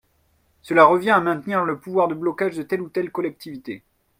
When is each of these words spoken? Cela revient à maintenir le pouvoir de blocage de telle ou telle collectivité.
Cela 0.63 0.85
revient 0.87 1.11
à 1.11 1.19
maintenir 1.19 1.63
le 1.63 1.77
pouvoir 1.77 2.07
de 2.07 2.15
blocage 2.15 2.57
de 2.57 2.63
telle 2.63 2.81
ou 2.81 2.89
telle 2.89 3.11
collectivité. 3.11 3.83